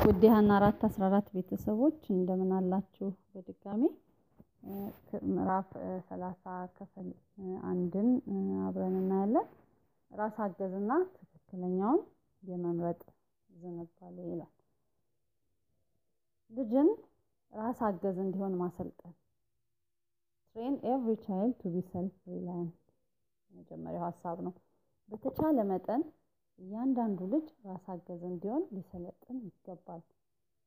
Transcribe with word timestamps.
ውድ 0.00 0.22
የሀና 0.24 0.50
አራት 0.56 0.80
አስራ 0.86 1.02
አራት 1.08 1.26
ቤተሰቦች 1.34 1.98
እንደምን 2.14 2.50
አላችሁ? 2.56 3.06
በድጋሚ 3.30 3.82
ምዕራፍ 5.28 5.68
ሰላሳ 6.08 6.44
ክፍል 6.76 7.08
አንድን 7.70 8.08
አብረን 8.66 8.96
እናያለን። 9.00 9.46
ራስ 10.10 10.36
አገዝና 10.44 10.90
ትክክለኛውን 11.16 12.00
የመምረጥ 12.42 13.00
ዝንባሌ 13.50 14.16
ይላል። 14.30 14.52
ልጅን 16.50 16.88
ራስ 17.52 17.80
አገዝ 17.88 18.18
እንዲሆን 18.24 18.56
ማሰልጠን 18.60 19.14
train 20.56 20.76
every 20.88 21.16
child 21.26 21.56
to 21.60 21.74
be 21.74 21.84
self 21.90 22.16
reliant 22.32 22.76
የመጀመሪያው 23.50 24.06
ሀሳብ 24.08 24.38
ነው። 24.46 24.54
በተቻለ 25.08 25.58
መጠን 25.70 26.02
እያንዳንዱ 26.60 27.18
ልጅ 27.32 27.46
ራስ 27.66 27.84
አገዝ 27.92 28.22
እንዲሆን 28.28 28.64
ሊሰለጥን 28.74 29.36
ይገባል። 29.46 30.02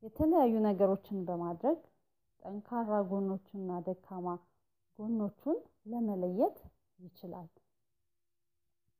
የተለያዩ 0.03 0.53
ነገሮችን 0.65 1.19
በማድረግ 1.27 1.77
ጠንካራ 2.43 2.91
ጎኖቹንና 3.09 3.71
ደካማ 3.85 4.27
ጎኖቹን 4.99 5.57
ለመለየት 5.91 6.57
ይችላል። 6.99 7.49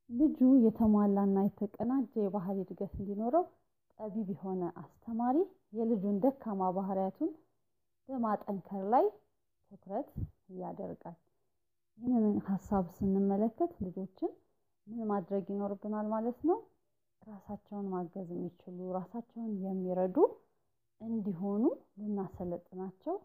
ልጁ 0.09 0.38
የተሟላና 0.66 1.38
የተቀናጀ 1.45 2.14
የባህሪ 2.22 2.58
እድገት 2.64 2.94
እንዲኖረው 3.00 3.45
ጠቢብ 4.00 4.30
የሆነ 4.34 4.64
አስተማሪ 4.84 5.38
የልጁን 5.78 6.17
ደካማ 6.23 6.70
ባህሪያቱን 6.78 7.31
በማጠንከር 8.09 8.84
ላይ 8.94 9.05
ትኩረት 9.72 10.09
ያደርጋል። 10.62 11.17
ይህንን 11.98 12.38
ሀሳብ 12.48 12.86
ስንመለከት 12.95 13.73
ልጆችን 13.86 14.31
ምን 14.88 15.02
ማድረግ 15.12 15.44
ይኖርብናል 15.52 16.08
ማለት 16.14 16.39
ነው? 16.50 16.58
ራሳቸውን 17.27 17.86
ማገዝ 17.91 18.30
የሚችሉ 18.34 18.77
ራሳቸውን 18.95 19.52
የሚረዱ 19.66 20.18
እንዲሆኑ 21.02 21.64
ልናሰለጥናቸው 22.00 23.16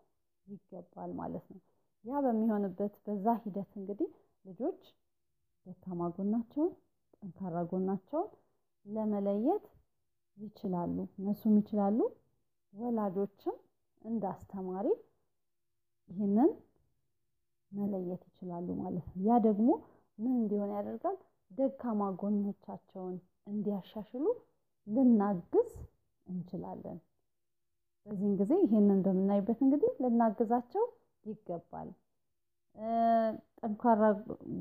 ይገባል 0.47 1.11
ማለት 1.20 1.47
ነው። 1.53 1.61
ያ 2.05 2.20
በሚሆንበት 2.25 2.95
በዛ 3.06 3.27
ሂደት 3.42 3.70
እንግዲህ 3.81 4.11
ልጆች 4.45 4.83
ደካማ 5.67 6.03
ጎናቸውን፣ 6.17 6.70
ጠንካራ 7.14 7.56
ጎናቸውን 7.70 8.28
ለመለየት 8.87 9.64
ይችላሉ። 10.37 10.97
እነሱም 11.19 11.55
ይችላሉ፣ 11.61 11.98
ወላጆችም 12.72 13.56
እንደ 14.05 14.25
አስተማሪ 14.34 14.87
ይህንን 16.09 16.50
መለየት 17.72 18.22
ይችላሉ 18.28 18.69
ማለት 18.81 19.06
ነው። 19.09 19.25
ያ 19.27 19.39
ደግሞ 19.47 19.69
ምን 20.19 20.34
እንዲሆን 20.39 20.70
ያደርጋል? 20.77 21.17
ደካማ 21.50 22.11
ጎኖቻቸውን 22.20 23.17
እንዲያሻሽሉ 23.48 24.24
ልናግዝ 24.86 25.70
እንችላለን። 26.27 26.98
በዚህን 28.06 28.34
ጊዜ 28.41 28.52
ይሄንን 28.64 29.00
በምናይበት 29.06 29.58
እንግዲህ 29.64 29.91
ልናግዛቸው 30.02 30.84
ይገባል። 31.24 31.88
ጠንካራ 33.58 34.02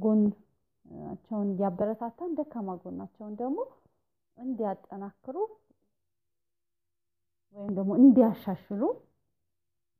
ጎናቸውን 0.03 1.49
እያበረታታን 1.53 2.31
ደካማ 2.37 2.75
ጎናቸውን 2.83 3.33
ደግሞ 3.41 3.59
እንዲያጠናክሩ 4.37 5.35
ወይም 7.57 7.71
ደግሞ 7.77 7.91
እንዲያሻሽሉ 8.01 8.81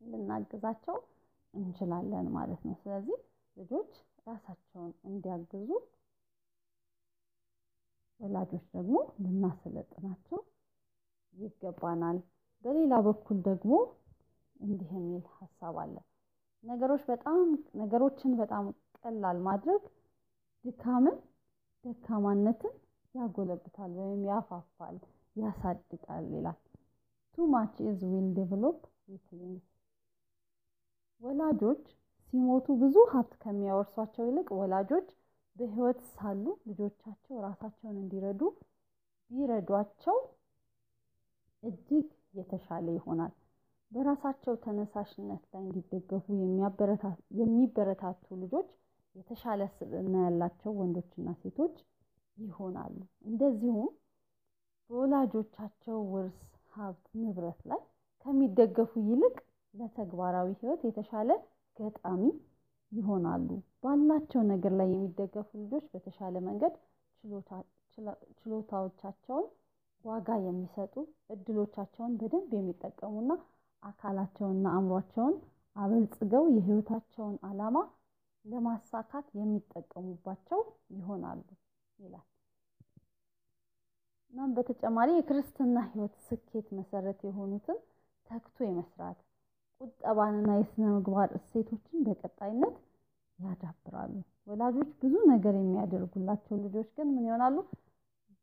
ልናግዛቸው 0.02 0.98
እንችላለን 1.54 2.28
ማለት 2.36 2.62
ነው። 2.68 2.76
ስለዚህ 2.82 3.18
ልጆች 3.58 3.92
ራሳቸውን 4.28 4.92
እንዲያግዙ 5.10 5.70
ወላጆች 8.20 8.66
ደግሞ 8.76 8.94
ልናሰለጥናቸው 9.24 10.40
ይገባናል። 11.34 12.18
በሌላ 12.66 12.94
በኩል 13.08 13.38
ደግሞ 13.48 13.74
እንዲህ 14.60 14.92
የሚል 14.96 15.26
ሀሳብ 15.36 15.76
አለ። 15.84 15.96
ነገሮች 16.64 17.04
በጣም 17.10 17.42
ነገሮችን 17.82 18.32
በጣም 18.40 18.66
ቀላል 19.00 19.38
ማድረግ 19.48 19.84
ድካምን፣ 20.66 21.18
ደካማነትን 21.86 22.74
ያጎለብታል 23.16 23.92
ወይም 24.00 24.22
ያፋፋል፣ 24.30 24.98
ያሳድጋል 25.36 26.26
ይላል። 26.36 26.58
Too 27.38 27.46
much 27.54 27.76
ease 27.86 28.00
will 28.12 28.28
develop 28.38 28.80
weaklings። 29.12 29.68
ወላጆች 31.22 31.84
ሲሞቱ 32.34 32.68
ብዙ 32.82 32.96
ሀብት 33.12 33.34
ከሚያወርሷቸው 33.44 34.24
ይልቅ 34.28 34.48
ወላጆች 34.60 35.08
በሕይወት 35.58 36.00
ሳሉ 36.12 36.46
ልጆቻቸው 36.70 37.36
ራሳቸውን 37.46 37.98
እንዲረዱ 38.02 38.42
ቢረዷቸው 39.32 40.18
እጅግ 41.64 42.08
የተሻለ 42.34 42.88
ይሆናል። 42.98 43.34
በራሳቸው 43.92 44.54
ተነሳሽነት 44.64 45.44
ላይ 45.52 45.64
እንዲደገፉ 45.66 46.26
የሚበረታቱ 47.40 48.26
ልጆች 48.42 48.70
የተሻለ 49.16 49.62
ስብዕና 49.78 50.16
ያላቸው 50.26 50.72
ወንዶችና 50.80 51.30
ሴቶች 51.42 51.76
ይሆናሉ። 52.38 52.96
እንደዚሁም 53.30 53.88
በወላጆቻቸው 54.90 55.98
ውርስ፣ 56.12 56.38
ሀብት፣ 56.74 57.06
ንብረት 57.22 57.62
ላይ 57.72 57.82
ከሚደገፉ 58.26 58.92
ይልቅ 59.10 59.36
ለተግባራዊ 59.74 60.50
ሕይወት 60.60 60.82
የተሻለ 60.88 61.30
ገጣሚ 61.78 62.22
ይሆናሉ። 62.92 63.48
ባላቸው 63.84 64.42
ነገር 64.52 64.74
ላይ 64.80 64.88
የሚደገፉ 64.92 65.50
ልጆች 65.62 65.86
በተሻለ 65.94 66.36
መንገድ 66.48 66.74
ችሎታዎቻቸውን 68.40 69.46
ዋጋ 70.06 70.30
የሚሰጡ 70.44 70.94
እድሎቻቸውን 71.34 72.14
በደንብ 72.20 72.52
የሚጠቀሙና 72.58 73.32
አካላቸውንና 73.84 74.68
አእምሯቸውን 74.76 75.36
አበልጽገው 75.76 76.44
የህይወታቸውን 76.56 77.36
ዓላማ 77.50 77.78
ለማሳካት 78.46 79.28
የሚጠቀሙባቸው 79.40 80.60
ይሆናሉ 80.98 81.42
ይላል። 82.00 82.26
እናም 84.34 84.54
በተጨማሪ 84.58 85.10
የክርስትና 85.16 85.78
ህይወት 85.90 86.16
ስኬት 86.26 86.68
መሰረት 86.78 87.20
የሆኑትን 87.28 87.78
ተግቶ 88.28 88.58
የመስራት 88.66 89.20
ቁጠባንና 89.82 90.50
የስነ 90.58 90.84
ምግባር 90.94 91.30
እሴቶችን 91.38 92.04
በቀጣይነት 92.06 92.76
ያዳብራሉ። 93.40 94.14
ወላጆች 94.48 94.90
ብዙ 95.02 95.16
ነገር 95.32 95.56
የሚያደርጉላቸው 95.58 96.56
ልጆች 96.64 96.90
ግን 96.98 97.08
ምን 97.16 97.26
ይሆናሉ? 97.28 97.58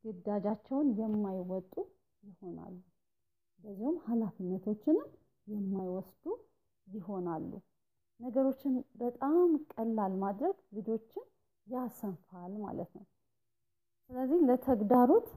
ግዳጃቸውን 0.05 0.89
የማይወጡ 0.99 1.73
ይሆናሉ። 2.23 2.75
እንደዚሁም 3.59 3.97
ኃላፊነቶችንም 4.07 5.09
የማይወስዱ 5.47 6.25
ይሆናሉ። 6.87 7.51
ነገሮችን 8.21 8.73
በጣም 8.95 9.37
ቀላል 9.73 10.13
ማድረግ 10.23 10.57
ልጆችን 10.77 11.25
ያሰንፋል 11.67 12.53
ማለት 12.65 12.91
ነው። 12.99 13.07
ስለዚህ 14.11 14.41
ለተግዳሮት 14.49 15.29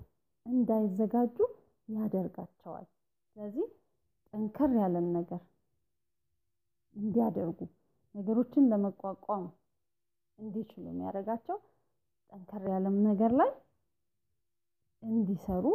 እንዳይዘጋጁ 0.45 1.37
ያደርጋቸዋል። 1.87 2.87
ስለዚህ 3.29 3.67
ጠንከር 4.33 4.71
ያለን 4.79 5.07
ነገር 5.13 5.41
እንዲያደርጉ 6.97 7.59
ነገሮችን 8.15 8.69
ለመቋቋም 8.71 9.45
እንዲችሉ 10.39 10.83
የሚያደርጋቸው 10.89 11.57
ጠንከር 12.31 12.63
ያለም 12.71 12.95
ነገር 13.07 13.31
ላይ 13.39 13.51
እንዲሰሩ 15.03 15.65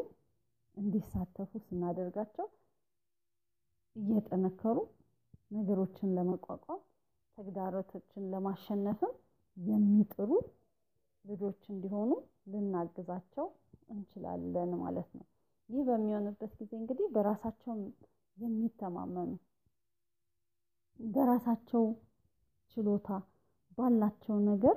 እንዲሳተፉ 0.76 1.50
ስናደርጋቸው 1.66 2.46
እየጠነከሩ 3.96 4.78
ነገሮችን 5.50 6.14
ለመቋቋም 6.16 6.80
ተግዳሮቶችን 7.38 8.24
ለማሸነፍም 8.32 9.12
የሚጥሩ 9.56 10.30
ልጆች 11.24 11.62
እንዲሆኑ 11.72 12.10
ልናግዛቸው 12.52 13.46
እንችላለን 13.90 14.70
ማለት 14.82 15.08
ነው። 15.18 15.26
ይህ 15.68 15.82
በሚሆንበት 15.88 16.52
ጊዜ 16.60 16.72
እንግዲህ 16.80 17.06
በራሳቸው 17.14 17.72
የሚተማመኑ 18.36 19.30
በራሳቸው 21.02 21.84
ችሎታ 22.76 23.08
ባላቸው 23.78 24.36
ነገር 24.48 24.76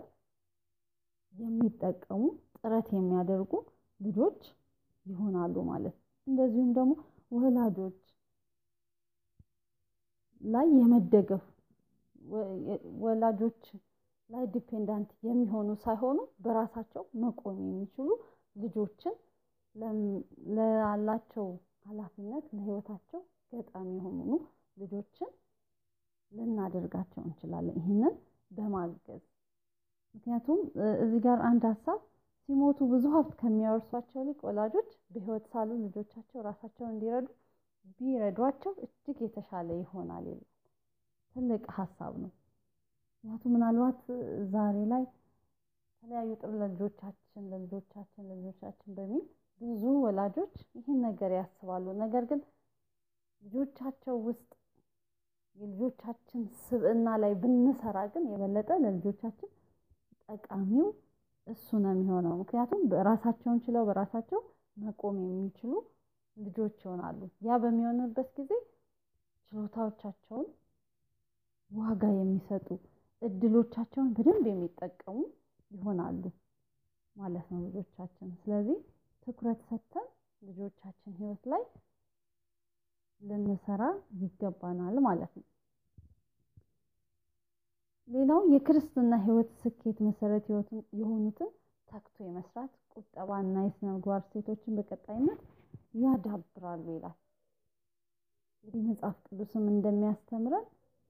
የሚጠቀሙ 1.36 2.22
ጥረት 2.58 2.88
የሚያደርጉ 2.96 3.54
ልጆች 4.02 4.40
ይሆናሉ 5.06 5.56
ማለት 5.72 5.96
ነው። 5.96 6.04
እንደዚሁም 6.28 6.70
ደግሞ 6.78 6.94
ወላጆች 7.38 8.00
ላይ 10.44 10.68
የመደገፍ 10.78 11.44
ወላጆች 13.04 13.62
ላይ 14.30 14.44
ዲፔንዳንት 14.54 15.10
የሚሆኑ 15.24 15.70
ሳይሆኑ 15.84 16.20
በራሳቸው 16.40 17.04
መቆም 17.24 17.58
የሚችሉ 17.64 18.08
ልጆችን 18.56 19.16
ላላቸው 20.58 21.48
ኃላፊነት 21.86 22.46
ለሕይወታቸው 22.56 23.22
ገጣሚ 23.54 23.90
የሆኑ 23.98 24.32
ልጆችን 24.78 25.30
ልናደርጋቸው 26.36 27.22
እንችላለን። 27.24 27.78
ይህንን 27.82 28.14
በማገዝ 28.52 29.24
ምክንያቱም 30.16 30.60
እዚህ 31.04 31.20
ጋር 31.26 31.40
አንድ 31.48 31.64
ሀሳብ 31.70 32.00
ሲሞቱ 32.50 32.80
ብዙ 32.92 33.06
ሀብት 33.14 33.32
ከሚያወርሷቸው 33.40 34.20
ይልቅ 34.22 34.40
ወላጆች 34.48 34.90
በሕይወት 35.14 35.46
ሳሉ 35.52 35.70
ልጆቻቸው 35.84 36.40
ራሳቸውን 36.48 36.92
እንዲረዱ 36.94 37.28
ቢረዷቸው 37.98 38.74
እጅግ 38.86 39.18
የተሻለ 39.26 39.70
ይሆናል 39.80 40.26
ትልቅ 41.36 41.64
ሀሳብ 41.78 42.14
ነው። 42.24 42.32
ምክንያቱም 43.14 43.54
ምናልባት 43.56 44.00
ዛሬ 44.54 44.78
ላይ 44.92 45.04
የተለያዩ 46.04 46.32
ጥር 46.42 46.52
ለልጆቻችን 46.62 47.44
ለልጆቻችን 47.52 48.28
ለልጆቻችን 48.30 48.92
በሚል 48.98 49.24
ብዙ 49.62 49.84
ወላጆች 50.04 50.56
ይህን 50.78 50.98
ነገር 51.06 51.32
ያስባሉ። 51.38 51.86
ነገር 52.04 52.24
ግን 52.32 52.40
ልጆቻቸው 53.44 54.16
ውስጥ 54.28 54.50
የልጆቻችን 55.56 56.42
ስብዕና 56.64 57.08
ላይ 57.22 57.34
ብንሰራ 57.42 57.98
ግን 58.14 58.24
የበለጠ 58.32 58.70
ለልጆቻችን 58.84 59.50
ጠቃሚው 60.30 60.88
እሱ 61.48 61.68
ነው 61.84 61.92
የሚሆነው። 61.94 62.34
ምክንያቱም 62.40 62.82
በራሳቸውን 62.92 63.60
ችለው 63.66 63.84
በራሳቸው 63.90 64.40
መቆም 64.78 65.18
የሚችሉ 65.26 65.74
ልጆች 66.38 66.78
ይሆናሉ። 66.86 67.20
ያ 67.42 67.58
በሚሆንበት 67.64 68.30
ጊዜ 68.40 68.52
ችሎታዎቻቸውን 69.52 70.48
ዋጋ 71.72 72.04
የሚሰጡ 72.16 72.68
እድሎቻቸውን 73.22 74.10
በደንብ 74.16 74.46
የሚጠቀሙ 74.50 75.18
ይሆናሉ 75.72 76.24
ማለት 77.16 77.48
ነው 77.54 77.62
ልጆቻችን። 77.68 78.30
ስለዚህ 78.42 78.78
ትኩረት 79.28 79.60
ሰጥተን 79.70 80.08
ልጆቻችን 80.42 81.14
ሕይወት 81.20 81.44
ላይ 81.52 81.64
ልንሰራ 83.22 83.84
ይገባናል 84.22 84.96
ማለት 85.06 85.32
ነው። 85.40 85.46
ሌላው 88.10 88.42
የክርስትና 88.54 89.14
ሕይወት 89.24 89.50
ስኬት 89.62 90.00
መሰረት 90.08 90.46
የሆኑትን 91.00 91.50
ተግቶ 91.88 92.18
የመስራት 92.26 92.72
ቁጠባና 92.96 93.56
የስነ 93.66 93.88
ምግባር 93.96 94.22
እሴቶችን 94.24 94.76
በቀጣይነት 94.78 95.40
ያዳብራሉ 96.02 96.86
ይላል። 96.96 97.16
እንግዲህ 98.64 98.84
መጽሐፍ 98.90 99.18
ቅዱስም 99.28 99.66
እንደሚያስተምረን 99.74 100.66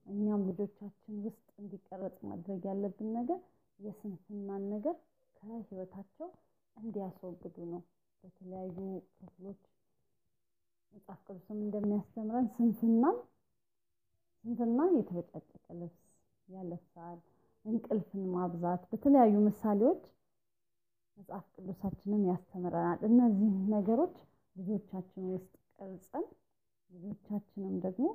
እኛም 0.06 0.42
ልጆቻችን 0.48 1.14
ውስጥ 1.26 1.46
እንዲቀረጽ 1.58 2.16
ማድረግ 2.28 2.64
ያለብን 2.70 3.08
ነገር 3.18 3.38
የስንፍናን 3.78 4.64
ነገር 4.74 4.96
ከህይወታቸው 5.36 6.28
እንዲያስወግዱ 6.76 7.56
ነው። 7.72 7.82
በተለያዩ 8.24 8.76
ክፍሎች 9.18 9.62
መጽሐፍ 10.96 11.18
ቅዱስም 11.26 11.58
እንደሚያስተምረን 11.62 12.46
ስንፍናን 12.52 13.16
ስንፍና 14.38 14.78
የተበጫጨቀ 14.92 15.42
ልብስ 15.78 15.98
ያለብሳል፣ 16.48 17.18
እንቅልፍን 17.64 18.22
ማብዛት 18.34 18.82
በተለያዩ 18.90 19.34
ምሳሌዎች 19.46 20.02
መጽሐፍ 21.16 21.44
ቅዱሳችንም 21.54 22.22
ያስተምረናል። 22.30 23.00
እነዚህ 23.08 23.52
ነገሮች 23.74 24.16
ልጆቻችን 24.56 25.26
ውስጥ 25.32 25.50
ቀርጸን 25.78 26.26
ልጆቻችንም 26.90 27.74
ደግሞ 27.84 28.06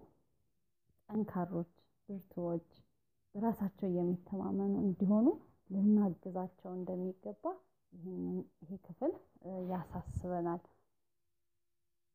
ጠንካሮች፣ 1.09 1.71
ብርቱዎች፣ 2.09 2.67
በራሳቸው 3.35 3.89
የሚተማመኑ 3.97 4.73
እንዲሆኑ 4.85 5.27
ልናግዛቸው 5.69 6.71
እንደሚገባ 6.77 7.43
ይሄ 8.61 8.71
ክፍል 8.85 9.11
ያሳስበናል። 9.71 10.61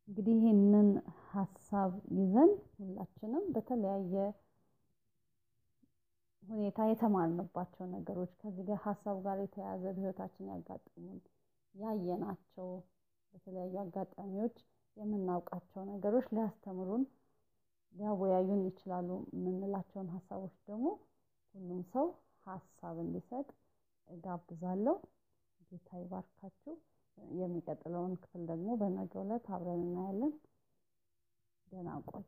እንግዲህ 0.08 0.34
ይህንን 0.38 0.88
ሀሳብ 1.30 1.90
ይዘን 2.18 2.50
ሁላችንም 2.76 3.44
በተለያየ 3.54 4.14
ሁኔታ 6.42 6.78
የተማርንባቸው 6.88 7.84
ነገሮች 7.94 8.32
ከዚህ 8.40 8.64
ጋር 8.68 8.78
ሀሳብ 8.84 9.16
ጋር 9.24 9.38
የተያያዘ 9.42 9.84
በህይወታችን 9.88 10.50
ያጋጥሙን 10.52 11.18
ያየናቸው 11.74 12.68
በተለያዩ 13.34 13.74
አጋጣሚዎች 13.82 14.56
የምናውቃቸው 14.96 15.82
ነገሮች 15.90 16.26
ሊያስተምሩን 16.34 17.02
ሊያወያዩን 17.94 18.62
ይችላሉ 18.68 19.08
የምንላቸውን 19.34 20.08
ሀሳቦች 20.14 20.54
ደግሞ 20.68 20.86
ሁሉም 21.54 21.82
ሰው 21.92 22.06
ሀሳብ 22.46 22.96
እንዲሰጥ 23.04 23.46
እጋብዛለሁ። 24.10 24.96
ጌታ 25.70 25.88
ይባርካችሁ። 26.00 26.74
የሚቀጥለውን 27.38 28.12
ክፍል 28.22 28.42
ደግሞ 28.50 28.68
በነገው 28.80 29.22
ዕለት 29.24 29.46
አብረን 29.54 29.82
እናያለን። 29.84 30.32
ደህና 31.72 31.90
ቆዩ። 32.08 32.24